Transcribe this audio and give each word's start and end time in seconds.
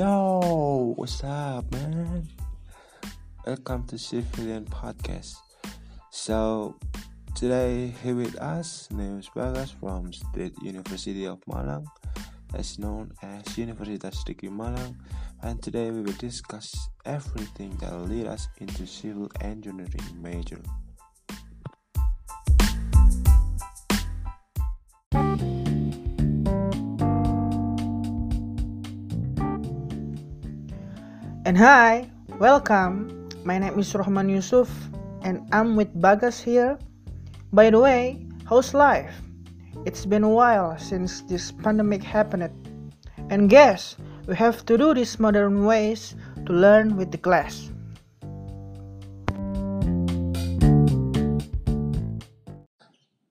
Yo, 0.00 0.94
what's 0.96 1.22
up, 1.24 1.70
man? 1.72 2.26
Welcome 3.46 3.84
to 3.88 3.98
Civilian 3.98 4.64
Podcast. 4.64 5.36
So, 6.08 6.80
today 7.36 7.92
here 8.02 8.14
with 8.14 8.34
us, 8.40 8.88
name 8.90 9.18
is 9.18 9.28
Bagas 9.28 9.76
from 9.76 10.10
State 10.14 10.56
University 10.62 11.26
of 11.26 11.44
Malang, 11.44 11.84
as 12.54 12.78
known 12.78 13.12
as 13.20 13.44
Universitas 13.60 14.24
Negeri 14.24 14.48
Malang, 14.48 14.96
and 15.42 15.60
today 15.60 15.90
we 15.90 16.00
will 16.00 16.16
discuss 16.16 16.88
everything 17.04 17.76
that 17.84 17.92
lead 18.08 18.24
us 18.24 18.48
into 18.56 18.86
civil 18.86 19.28
engineering 19.42 20.16
major. 20.16 20.64
And 31.50 31.58
hi, 31.58 32.08
welcome. 32.38 33.26
My 33.42 33.58
name 33.58 33.76
is 33.80 33.92
Rohman 33.92 34.30
Yusuf 34.30 34.70
and 35.22 35.42
I'm 35.50 35.74
with 35.74 35.90
Bagas 36.00 36.38
here. 36.38 36.78
By 37.52 37.70
the 37.70 37.80
way, 37.80 38.24
how's 38.46 38.72
life? 38.72 39.10
It's 39.84 40.06
been 40.06 40.22
a 40.22 40.30
while 40.30 40.78
since 40.78 41.22
this 41.22 41.50
pandemic 41.50 42.04
happened. 42.04 42.54
And 43.30 43.50
guess 43.50 43.96
we 44.28 44.36
have 44.36 44.64
to 44.66 44.78
do 44.78 44.94
these 44.94 45.18
modern 45.18 45.66
ways 45.66 46.14
to 46.46 46.52
learn 46.52 46.94
with 46.96 47.10
the 47.10 47.18
class. 47.18 47.66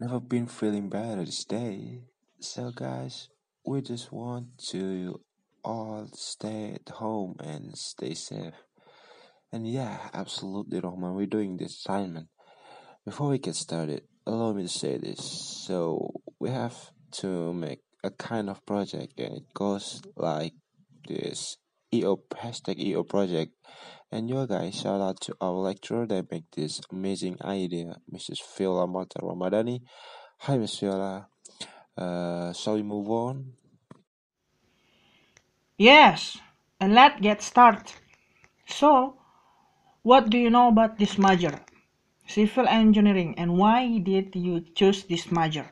Never 0.00 0.20
been 0.20 0.46
feeling 0.46 0.88
better 0.88 1.22
this 1.22 1.44
day. 1.44 2.00
So, 2.40 2.72
guys, 2.72 3.28
we 3.66 3.82
just 3.82 4.10
want 4.10 4.56
to 4.72 5.20
all 5.66 6.08
stay 6.14 6.78
at 6.78 6.94
home 6.94 7.34
and 7.40 7.76
stay 7.76 8.14
safe. 8.14 8.54
And 9.52 9.66
yeah, 9.66 9.98
absolutely, 10.14 10.80
Rohman, 10.80 11.14
we're 11.16 11.26
doing 11.26 11.56
this 11.56 11.74
assignment. 11.74 12.28
Before 13.04 13.30
we 13.30 13.38
get 13.38 13.56
started, 13.56 14.02
allow 14.26 14.52
me 14.52 14.62
to 14.62 14.68
say 14.68 14.96
this. 14.96 15.18
So, 15.66 16.20
we 16.38 16.50
have 16.50 16.76
to 17.22 17.52
make 17.52 17.80
a 18.04 18.10
kind 18.10 18.48
of 18.48 18.64
project, 18.64 19.18
and 19.18 19.38
it 19.38 19.54
goes 19.54 20.02
like 20.16 20.54
this 21.08 21.56
EO 21.92 22.22
hashtag 22.32 22.78
EO 22.78 23.02
project. 23.02 23.52
And 24.12 24.28
your 24.28 24.46
guys, 24.46 24.76
shout 24.76 25.00
out 25.00 25.20
to 25.22 25.34
our 25.40 25.52
lecturer 25.52 26.06
that 26.06 26.30
make 26.30 26.44
this 26.54 26.80
amazing 26.92 27.38
idea, 27.42 27.96
Mrs. 28.12 28.38
Viola 28.56 28.86
Marta 28.86 29.18
Ramadhani. 29.18 29.80
Hi, 30.40 30.58
Miss 30.58 30.78
Viola. 30.78 31.26
Uh, 31.96 32.52
shall 32.52 32.74
we 32.74 32.82
move 32.82 33.10
on? 33.10 33.52
Yes, 35.78 36.36
and 36.78 36.92
let's 36.92 37.18
get 37.22 37.40
started. 37.40 37.90
So, 38.66 39.20
what 40.02 40.30
do 40.30 40.38
you 40.38 40.50
know 40.50 40.68
about 40.68 40.98
this 40.98 41.18
major? 41.18 41.64
Civil 42.26 42.68
engineering 42.68 43.38
and 43.38 43.58
why 43.58 43.98
did 43.98 44.36
you 44.36 44.60
choose 44.60 45.04
this 45.04 45.32
major? 45.32 45.70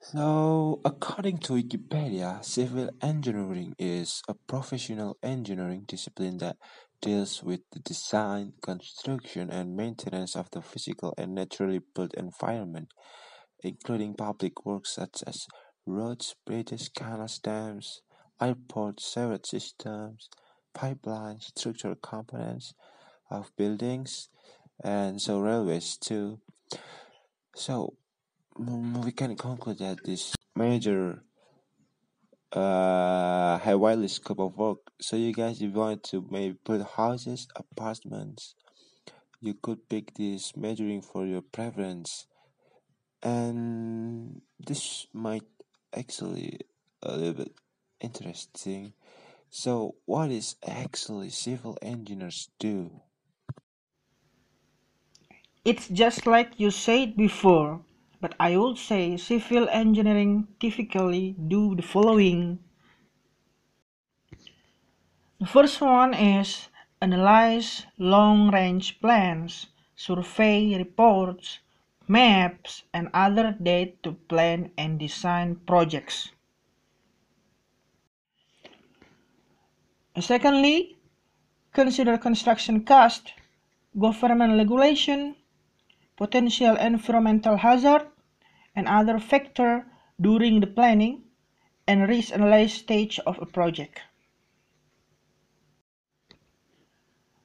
So, 0.00 0.80
according 0.84 1.38
to 1.46 1.52
Wikipedia, 1.54 2.44
civil 2.44 2.90
engineering 3.00 3.74
is 3.78 4.22
a 4.28 4.34
professional 4.34 5.16
engineering 5.22 5.84
discipline 5.86 6.38
that 6.38 6.56
deals 7.00 7.42
with 7.44 7.60
the 7.72 7.78
design, 7.80 8.54
construction, 8.62 9.50
and 9.50 9.76
maintenance 9.76 10.34
of 10.36 10.50
the 10.50 10.62
physical 10.62 11.14
and 11.16 11.32
naturally 11.34 11.80
built 11.94 12.14
environment, 12.14 12.92
including 13.62 14.14
public 14.14 14.64
works 14.66 14.94
such 14.94 15.22
as 15.26 15.46
roads, 15.88 16.34
bridges, 16.46 16.88
canals, 16.88 17.38
dams, 17.38 18.02
airports, 18.40 19.04
sewage 19.04 19.46
systems, 19.46 20.28
pipelines, 20.76 21.50
structural 21.56 21.96
components 21.96 22.74
of 23.30 23.50
buildings, 23.56 24.28
and 24.84 25.20
so 25.20 25.40
railways 25.40 25.96
too. 25.96 26.40
So 27.54 27.94
we 28.56 29.12
can 29.12 29.36
conclude 29.36 29.78
that 29.78 30.04
this 30.04 30.34
major 30.54 31.22
uh 32.52 33.58
have 33.58 33.78
widely 33.78 34.08
scope 34.08 34.38
of 34.40 34.56
work. 34.56 34.78
So 35.00 35.16
you 35.16 35.32
guys, 35.34 35.56
if 35.56 35.62
you 35.62 35.70
want 35.72 36.02
to 36.04 36.26
maybe 36.30 36.56
put 36.64 36.82
houses, 36.82 37.48
apartments, 37.56 38.54
you 39.40 39.54
could 39.54 39.88
pick 39.88 40.14
this 40.14 40.56
measuring 40.56 41.02
for 41.02 41.26
your 41.26 41.42
preference, 41.42 42.26
and 43.22 44.40
this 44.58 45.06
might 45.12 45.44
actually 45.94 46.60
a 47.02 47.16
little 47.16 47.44
bit 47.44 47.54
interesting. 48.00 48.92
So, 49.50 49.94
what 50.04 50.30
is 50.30 50.56
actually 50.66 51.30
civil 51.30 51.78
engineers 51.82 52.50
do? 52.58 53.00
It's 55.64 55.88
just 55.88 56.26
like 56.26 56.58
you 56.58 56.70
said 56.70 57.16
before, 57.16 57.80
but 58.20 58.34
I 58.40 58.56
would 58.56 58.78
say 58.78 59.16
civil 59.16 59.68
engineering 59.70 60.48
typically 60.60 61.36
do 61.48 61.74
the 61.74 61.82
following. 61.82 62.58
The 65.40 65.46
first 65.46 65.80
one 65.80 66.14
is 66.14 66.68
analyze 67.00 67.86
long 67.98 68.50
range 68.50 69.00
plans, 69.00 69.66
survey 69.94 70.76
reports, 70.76 71.60
maps, 72.08 72.82
and 72.92 73.08
other 73.12 73.56
data 73.62 73.92
to 74.02 74.12
plan 74.12 74.70
and 74.78 74.98
design 74.98 75.56
projects. 75.66 76.30
Secondly, 80.18 80.96
consider 81.72 82.18
construction 82.18 82.84
cost, 82.84 83.34
government 83.98 84.56
regulation, 84.56 85.36
potential 86.16 86.74
environmental 86.76 87.56
hazard, 87.56 88.06
and 88.74 88.88
other 88.88 89.18
factor 89.20 89.86
during 90.20 90.60
the 90.60 90.66
planning 90.66 91.22
and 91.86 92.08
risk 92.08 92.34
analysis 92.34 92.78
stage 92.78 93.20
of 93.26 93.38
a 93.40 93.46
project. 93.46 94.00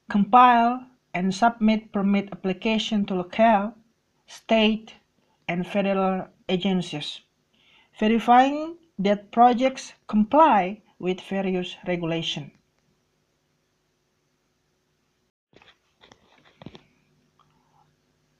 Compile 0.09 0.85
and 1.13 1.33
submit 1.33 1.91
permit 1.91 2.29
application 2.31 3.05
to 3.05 3.15
local, 3.15 3.73
state, 4.35 4.95
and 5.47 5.67
federal 5.67 6.27
agencies, 6.49 7.21
verifying 7.99 8.77
that 8.97 9.31
projects 9.31 9.93
comply 10.07 10.81
with 10.99 11.19
various 11.21 11.75
regulations. 11.87 12.51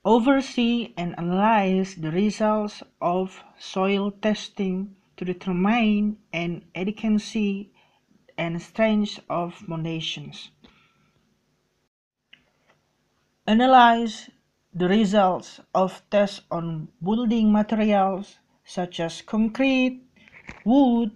Oversee 0.04 0.92
and 0.98 1.14
analyze 1.18 1.94
the 1.94 2.10
results 2.10 2.82
of 3.00 3.42
soil 3.58 4.10
testing 4.10 4.96
to 5.16 5.24
determine 5.24 6.18
an 6.32 6.64
adequacy 6.74 7.70
and 8.36 8.60
strength 8.60 9.20
of 9.30 9.54
foundations. 9.54 10.50
Analyze 13.46 14.28
the 14.74 14.88
results 14.88 15.60
of 15.74 16.02
tests 16.10 16.40
on 16.50 16.88
building 17.02 17.52
materials 17.52 18.38
such 18.64 18.98
as 18.98 19.22
concrete, 19.22 20.02
wood, 20.64 21.12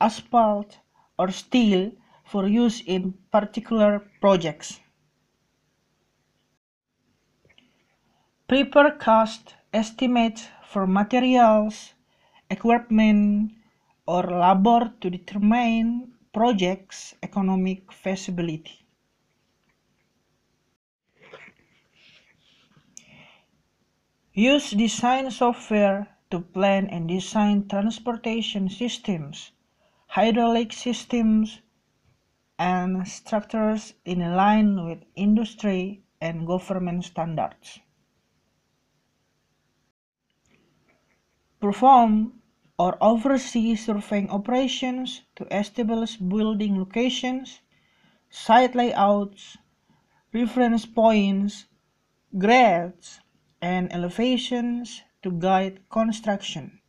asphalt, 0.00 0.78
or 1.18 1.30
steel 1.30 1.90
for 2.24 2.46
use 2.46 2.82
in 2.86 3.14
particular 3.32 4.00
projects. 4.20 4.80
Prepare 8.46 8.92
cost 8.92 9.54
estimates 9.72 10.48
for 10.64 10.86
materials, 10.86 11.94
equipment, 12.48 13.52
or 14.06 14.22
labor 14.22 14.92
to 15.00 15.10
determine 15.10 16.12
project's 16.32 17.14
economic 17.22 17.92
feasibility. 17.92 18.79
Use 24.40 24.70
design 24.70 25.30
software 25.30 26.16
to 26.30 26.40
plan 26.40 26.86
and 26.86 27.06
design 27.06 27.68
transportation 27.68 28.70
systems, 28.70 29.52
hydraulic 30.06 30.72
systems, 30.72 31.60
and 32.58 33.06
structures 33.06 33.92
in 34.06 34.20
line 34.34 34.86
with 34.86 35.04
industry 35.14 36.04
and 36.22 36.46
government 36.46 37.04
standards. 37.04 37.80
Perform 41.60 42.40
or 42.78 42.96
oversee 43.02 43.76
surveying 43.76 44.30
operations 44.30 45.20
to 45.36 45.44
establish 45.54 46.16
building 46.16 46.78
locations, 46.78 47.60
site 48.30 48.74
layouts, 48.74 49.58
reference 50.32 50.86
points, 50.86 51.66
grades, 52.38 53.20
and 53.62 53.92
elevations 53.92 55.02
to 55.22 55.30
guide 55.30 55.88
construction. 55.90 56.80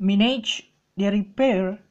manage 0.00 0.72
the 0.96 1.08
repair, 1.08 1.84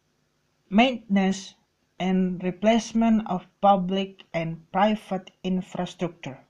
maintenance, 0.69 1.55
and 1.99 2.43
replacement 2.43 3.27
of 3.29 3.47
public 3.61 4.25
and 4.33 4.71
private 4.71 5.31
infrastructure. 5.43 6.47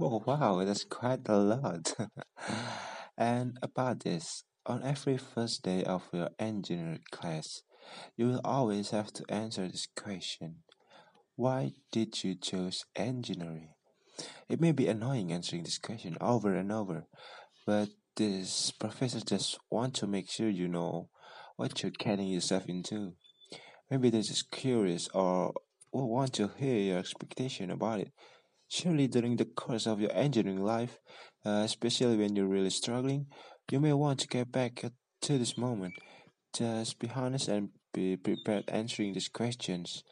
Oh, 0.00 0.22
wow, 0.26 0.64
that's 0.64 0.84
quite 0.84 1.28
a 1.28 1.36
lot. 1.38 1.92
and 3.16 3.58
about 3.62 4.00
this, 4.00 4.44
on 4.64 4.82
every 4.82 5.16
first 5.18 5.62
day 5.62 5.84
of 5.84 6.08
your 6.12 6.30
engineering 6.38 7.04
class, 7.10 7.62
you 8.16 8.26
will 8.26 8.40
always 8.44 8.90
have 8.90 9.12
to 9.14 9.24
answer 9.28 9.66
this 9.68 9.86
question 9.96 10.62
Why 11.36 11.72
did 11.92 12.24
you 12.24 12.34
choose 12.34 12.84
engineering? 12.94 13.74
It 14.48 14.60
may 14.60 14.72
be 14.72 14.86
annoying 14.86 15.32
answering 15.32 15.64
this 15.64 15.78
question 15.78 16.16
over 16.20 16.54
and 16.54 16.72
over, 16.72 17.06
but 17.66 17.88
this 18.16 18.70
professor 18.70 19.20
just 19.20 19.58
want 19.70 19.94
to 19.94 20.06
make 20.06 20.30
sure 20.30 20.48
you 20.48 20.68
know 20.68 21.10
what 21.56 21.82
you're 21.82 21.92
getting 21.98 22.28
yourself 22.28 22.66
into. 22.66 23.12
Maybe 23.90 24.10
they're 24.10 24.22
just 24.22 24.50
curious 24.50 25.08
or 25.14 25.52
will 25.92 26.08
want 26.08 26.32
to 26.34 26.50
hear 26.56 26.78
your 26.78 26.98
expectation 26.98 27.70
about 27.70 28.00
it. 28.00 28.12
Surely 28.68 29.06
during 29.06 29.36
the 29.36 29.44
course 29.44 29.86
of 29.86 30.00
your 30.00 30.12
engineering 30.12 30.62
life, 30.62 30.98
uh, 31.44 31.62
especially 31.64 32.16
when 32.16 32.34
you're 32.34 32.48
really 32.48 32.70
struggling, 32.70 33.26
you 33.70 33.80
may 33.80 33.92
want 33.92 34.20
to 34.20 34.28
get 34.28 34.50
back 34.50 34.84
to 35.22 35.38
this 35.38 35.56
moment. 35.56 35.94
Just 36.52 36.98
be 36.98 37.10
honest 37.14 37.48
and 37.48 37.70
be 37.96 38.14
prepared 38.14 38.68
answering 38.68 39.14
these 39.14 39.28
questions. 39.28 40.04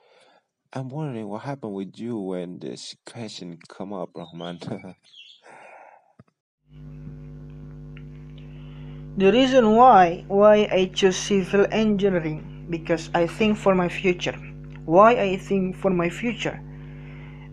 I'm 0.72 0.88
wondering 0.88 1.28
what 1.28 1.42
happened 1.42 1.74
with 1.74 2.00
you 2.00 2.16
when 2.16 2.58
this 2.58 2.96
question 3.04 3.58
come 3.68 3.92
up, 3.92 4.08
Rahman. 4.16 4.58
The 9.16 9.30
reason 9.30 9.76
why 9.76 10.24
why 10.26 10.66
I 10.72 10.90
choose 10.92 11.14
civil 11.14 11.70
engineering 11.70 12.66
because 12.68 13.10
I 13.14 13.28
think 13.28 13.56
for 13.56 13.72
my 13.72 13.86
future. 13.86 14.34
Why 14.86 15.14
I 15.14 15.36
think 15.36 15.76
for 15.76 15.94
my 15.94 16.10
future? 16.10 16.58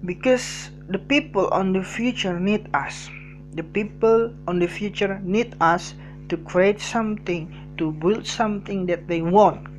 Because 0.03 0.71
the 0.89 0.97
people 0.97 1.53
on 1.53 1.69
the 1.73 1.83
future 1.83 2.39
need 2.39 2.65
us. 2.73 3.11
The 3.53 3.61
people 3.61 4.33
on 4.47 4.57
the 4.57 4.65
future 4.65 5.21
need 5.21 5.53
us 5.61 5.93
to 6.29 6.37
create 6.49 6.81
something, 6.81 7.45
to 7.77 7.91
build 7.91 8.25
something 8.25 8.87
that 8.87 9.05
they 9.07 9.21
want. 9.21 9.70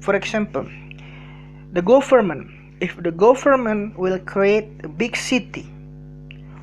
For 0.00 0.16
example, 0.16 0.64
the 1.72 1.82
government, 1.82 2.48
if 2.80 2.96
the 2.96 3.12
government 3.12 3.98
will 3.98 4.18
create 4.18 4.68
a 4.82 4.88
big 4.88 5.16
city, 5.16 5.68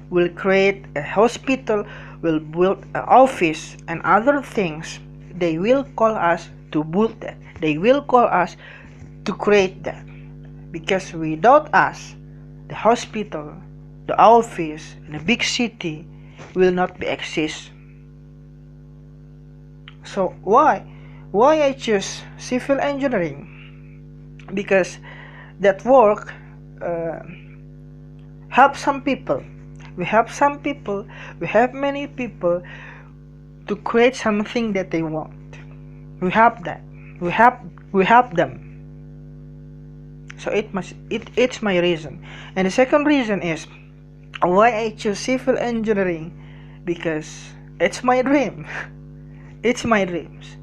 will 0.10 0.30
create 0.30 0.86
a 0.96 1.02
hospital, 1.02 1.86
will 2.22 2.40
build 2.40 2.84
an 2.96 3.06
office 3.06 3.78
and 3.88 4.02
other 4.02 4.42
things, 4.42 5.00
they 5.38 5.58
will 5.58 5.84
call 5.96 6.16
us 6.16 6.50
to 6.72 6.84
build 6.84 7.22
that. 7.22 7.38
They 7.62 7.78
will 7.78 8.02
call 8.02 8.26
us 8.26 8.58
to 9.26 9.34
create 9.34 9.84
that. 9.84 10.04
Because 10.72 11.14
without 11.14 11.74
us, 11.74 12.16
the 12.68 12.76
hospital, 12.76 13.54
the 14.08 14.18
office, 14.18 14.96
and 15.06 15.16
the 15.16 15.24
big 15.24 15.44
city 15.44 16.06
will 16.56 16.72
not 16.72 17.00
be 17.00 17.06
exist. 17.06 17.72
So 20.04 20.34
why? 20.44 20.84
Why 21.32 21.64
I 21.64 21.74
choose 21.74 22.22
civil 22.38 22.80
engineering? 22.80 23.48
Because 24.54 24.98
that 25.60 25.84
work 25.84 26.34
uh, 26.82 27.20
help 28.50 28.78
some 28.78 29.02
people. 29.02 29.44
We 29.98 30.06
help 30.06 30.30
some 30.30 30.60
people. 30.60 31.06
We 31.40 31.48
help 31.48 31.74
many 31.74 32.08
people 32.08 32.64
to 33.68 33.76
create 33.76 34.16
something 34.16 34.74
that 34.74 34.92
they 34.92 35.02
want. 35.02 35.34
We 36.22 36.32
help 36.32 36.64
that. 36.64 36.82
We 37.20 37.32
help. 37.32 37.56
We 37.92 38.06
help 38.06 38.34
them. 38.34 38.64
So 40.38 40.52
it 40.52 40.74
must. 40.74 40.94
It, 41.10 41.30
it's 41.36 41.62
my 41.62 41.78
reason. 41.80 42.24
And 42.56 42.66
the 42.68 42.72
second 42.72 43.06
reason 43.06 43.42
is 43.42 43.68
why 44.42 44.78
I 44.78 44.92
choose 44.92 45.20
civil 45.20 45.58
engineering 45.58 46.32
because 46.86 47.52
it's 47.80 48.04
my 48.04 48.22
dream. 48.22 48.66
It's 49.64 49.84
my 49.84 50.06
dreams. 50.06 50.56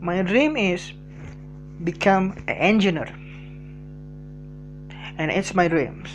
My 0.00 0.22
dream 0.22 0.56
is 0.56 0.92
become 1.84 2.32
an 2.48 2.56
engineer. 2.56 3.08
And 5.18 5.30
it's 5.30 5.54
my 5.54 5.68
dreams. 5.68 6.08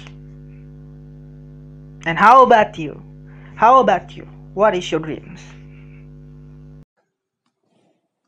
And 2.05 2.17
how 2.17 2.43
about 2.43 2.77
you? 2.77 3.01
How 3.55 3.79
about 3.79 4.15
you? 4.15 4.23
What 4.53 4.75
is 4.75 4.91
your 4.91 4.99
dreams? 5.01 5.41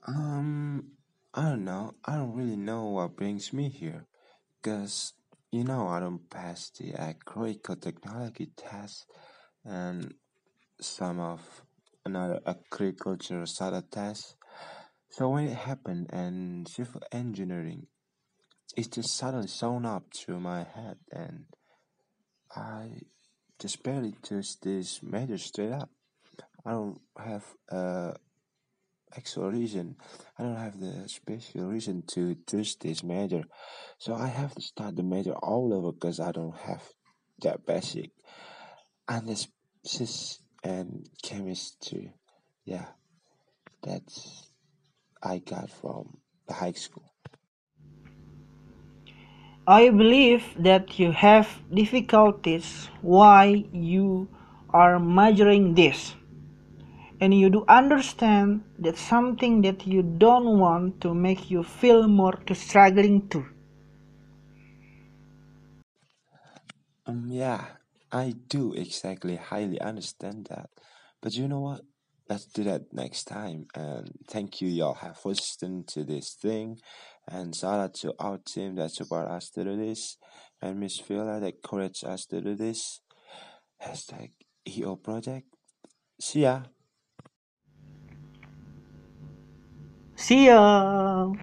um, 0.07 0.91
I 1.33 1.49
don't 1.49 1.65
know. 1.65 1.95
I 2.05 2.15
don't 2.15 2.33
really 2.35 2.55
know 2.57 2.85
what 2.85 3.15
brings 3.15 3.53
me 3.53 3.69
here, 3.69 4.05
cause 4.63 5.13
you 5.51 5.63
know 5.63 5.87
I 5.87 5.99
don't 5.99 6.29
pass 6.29 6.69
the 6.71 6.93
agricultural 6.95 7.77
technology 7.77 8.51
test 8.55 9.05
and 9.65 10.13
some 10.79 11.19
of 11.19 11.41
another 12.05 12.39
agricultural 12.45 13.43
SATA 13.45 13.83
test. 13.89 14.35
So 15.15 15.29
when 15.29 15.47
it 15.47 15.55
happened 15.55 16.07
and 16.11 16.67
civil 16.67 17.01
engineering, 17.09 17.87
it 18.75 18.91
just 18.91 19.15
suddenly 19.15 19.47
shown 19.47 19.85
up 19.85 20.11
to 20.25 20.41
my 20.41 20.65
head 20.65 20.97
and 21.09 21.45
I 22.53 22.89
just 23.57 23.81
barely 23.81 24.15
chose 24.27 24.57
this 24.61 25.01
major 25.01 25.37
straight 25.37 25.71
up. 25.71 25.89
I 26.65 26.71
don't 26.71 26.99
have 27.17 27.45
a 27.69 28.15
actual 29.15 29.51
reason. 29.51 29.95
I 30.37 30.43
don't 30.43 30.57
have 30.57 30.81
the 30.81 31.07
special 31.07 31.69
reason 31.69 32.03
to 32.07 32.35
choose 32.45 32.75
this 32.75 33.01
major. 33.01 33.43
So 33.97 34.15
I 34.15 34.27
have 34.27 34.53
to 34.55 34.61
start 34.61 34.97
the 34.97 35.03
major 35.03 35.35
all 35.35 35.73
over 35.73 35.93
because 35.93 36.19
I 36.19 36.33
don't 36.33 36.57
have 36.57 36.83
that 37.41 37.65
basic 37.65 38.11
analysis 39.07 40.39
and 40.61 41.07
chemistry. 41.23 42.11
Yeah, 42.65 42.87
that's 43.81 44.49
I 45.25 45.39
got 45.39 45.71
from 45.71 46.17
the 46.47 46.53
high 46.53 46.73
school. 46.73 47.11
I 49.67 49.89
believe 49.89 50.43
that 50.59 50.99
you 50.99 51.11
have 51.11 51.49
difficulties 51.73 52.89
why 53.01 53.65
you 53.73 54.27
are 54.69 54.99
measuring 54.99 55.73
this. 55.73 56.13
And 57.19 57.33
you 57.33 57.49
do 57.49 57.65
understand 57.67 58.63
that 58.77 58.97
something 58.97 59.61
that 59.63 59.87
you 59.87 60.03
don't 60.03 60.59
want 60.59 61.01
to 61.01 61.15
make 61.15 61.49
you 61.49 61.63
feel 61.63 62.07
more 62.07 62.33
to 62.45 62.53
struggling 62.53 63.27
too. 63.27 63.47
Um, 67.07 67.25
yeah, 67.29 67.65
I 68.11 68.35
do 68.47 68.73
exactly 68.73 69.37
highly 69.37 69.81
understand 69.81 70.47
that. 70.51 70.69
But 71.21 71.33
you 71.33 71.47
know 71.47 71.61
what? 71.61 71.81
Let's 72.27 72.45
do 72.45 72.63
that 72.63 72.91
next 72.91 73.25
time. 73.25 73.67
And 73.75 74.11
thank 74.27 74.59
you, 74.61 74.67
y'all, 74.67 74.95
have 74.95 75.19
listened 75.25 75.87
to 75.89 76.03
this 76.03 76.35
thing. 76.41 76.77
And 77.27 77.55
shout 77.55 77.79
out 77.79 77.93
to 78.01 78.13
our 78.19 78.39
team 78.39 78.75
that 78.75 78.91
support 78.91 79.27
us 79.27 79.49
to 79.51 79.63
do 79.63 79.77
this. 79.77 80.17
And 80.61 80.79
Miss 80.79 80.99
Viola 80.99 81.39
that 81.39 81.55
encouraged 81.55 82.03
us 82.05 82.25
to 82.27 82.41
do 82.41 82.55
this. 82.55 83.01
Hashtag 83.83 84.31
EO 84.67 84.95
Project. 84.95 85.47
See 86.19 86.41
ya. 86.41 86.61
See 90.15 90.47
ya! 90.47 91.33